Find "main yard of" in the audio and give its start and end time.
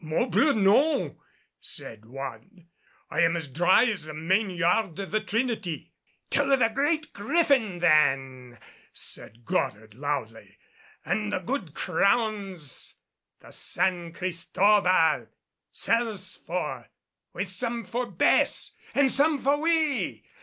4.15-5.11